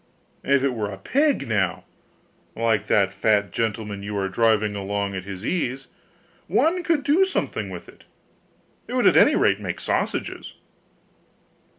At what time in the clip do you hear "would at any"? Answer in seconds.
8.93-9.35